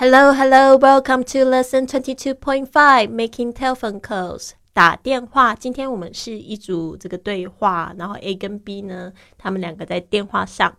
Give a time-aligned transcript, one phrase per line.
[0.00, 4.50] Hello, hello, welcome to lesson twenty two point five, making telephone calls.
[4.72, 5.54] 打电话。
[5.54, 10.76] 今天我们是一组这个对话，然后 A 跟 B 呢，他们两个在电话上。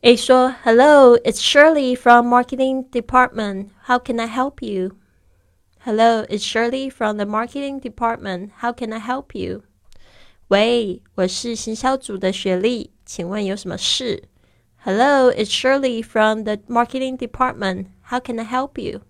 [0.00, 3.68] A 说：“Hello, it's Shirley from marketing department.
[3.86, 4.96] How can I help you?”
[5.80, 8.50] Hello, it's Shirley from the marketing department.
[8.60, 9.62] How can I help you?
[10.48, 14.24] 喂，我是行销组的雪莉，请问有什么事
[14.78, 17.88] ？Hello, it's Shirley from the marketing department.
[18.02, 19.02] How can I help you?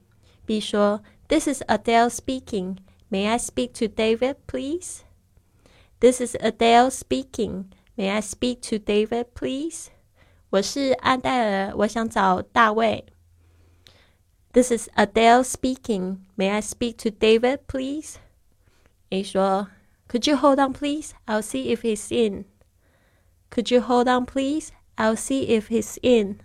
[0.46, 2.78] B 说：“This is Adele speaking.
[3.10, 5.04] May I speak to David, please?
[6.00, 7.72] This is Adele speaking.
[7.96, 9.90] May I speak to David, please?
[10.50, 13.04] 我是安黛尔，我想找大卫。
[14.52, 16.18] This is Adele speaking.
[16.36, 18.18] May I speak to David, please?
[19.10, 19.68] A 说：“
[20.08, 21.14] Could you hold on, please?
[21.26, 22.44] I'll see if he's in.
[23.50, 24.70] Could you hold on, please?
[24.98, 26.38] I'll see if he's in.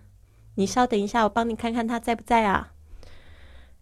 [0.55, 2.73] 你稍等一下，我帮你看看他在不在啊。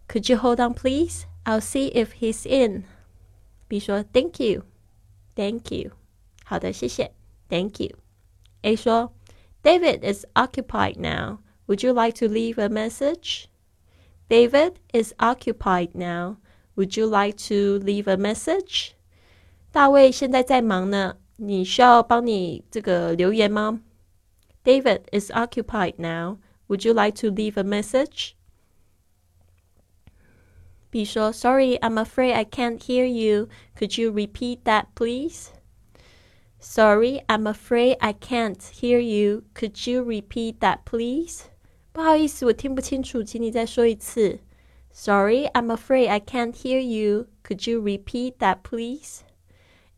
[0.08, 1.24] Could you hold on, please?
[1.44, 2.84] I'll see if he's in.
[3.68, 4.62] B 说：“Thank you,
[5.34, 5.92] thank you。”
[6.44, 7.12] 好的，谢谢，
[7.48, 11.38] Thank you。A 说：“David is occupied now.
[11.66, 13.46] Would you like to leave a message?”
[14.28, 16.36] David is occupied now.
[16.76, 18.92] Would you like to leave a message?
[19.72, 23.80] 大卫现在在忙呢，你需要帮你这个留言吗
[24.64, 26.38] ？David is occupied now.
[26.68, 28.36] Would you like to leave a message?
[30.90, 33.48] B 说：“Sorry, I'm afraid I can't hear you.
[33.76, 35.52] Could you repeat that, please?”
[36.60, 39.44] Sorry, I'm afraid I can't hear you.
[39.54, 41.44] Could you repeat that, please?
[41.92, 44.40] 不好意思，我听不清楚，请你再说一次。
[44.90, 47.28] Sorry, I'm afraid I can't hear you.
[47.44, 49.20] Could you repeat that, please?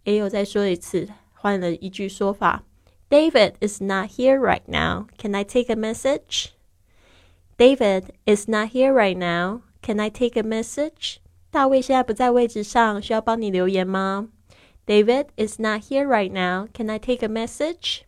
[0.05, 2.65] 也有再说一次，换了一句说法。
[3.09, 5.07] David is not here right now.
[5.19, 6.55] Can I take a message?
[7.59, 9.63] David is not here right now.
[9.83, 11.19] Can I take a message?
[11.51, 14.29] 大卫现在不在位置上，需要帮你留言吗？
[14.87, 16.69] David is not here right now.
[16.73, 18.03] Can I take a message?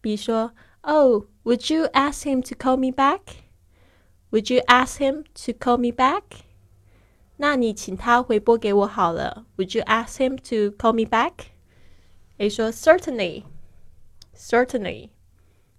[0.00, 3.44] B 说：“Oh, would you ask him to call me back?
[4.30, 6.42] Would you ask him to call me back?
[7.38, 9.46] 那你请他回拨给我好了。
[9.56, 11.46] Would you ask him to call me back?
[12.38, 13.44] A 说：“Certainly,
[14.41, 15.09] certainly。”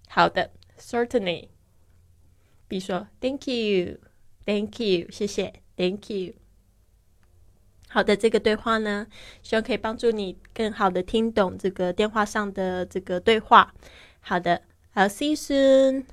[0.07, 1.49] 好的，certainly。
[2.67, 3.97] B 说：“Thank you,
[4.45, 6.35] thank you，谢谢，Thank you。”
[7.89, 9.05] 好的，这个对话呢，
[9.43, 13.73] 希望可以帮助你更好的听懂这个电话上的这个对话。
[14.21, 14.63] 好的
[14.95, 16.05] ，I'll see you soon.